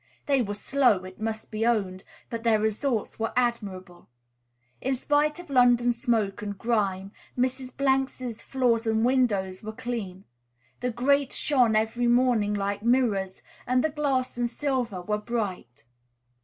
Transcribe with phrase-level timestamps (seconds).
[0.25, 4.09] They were slow, it must be owned; but their results were admirable.
[4.81, 8.09] In spite of London smoke and grime, Mrs.
[8.19, 10.25] 's floors and windows were clean;
[10.79, 15.83] the grates shone every morning like mirrors, and the glass and silver were bright.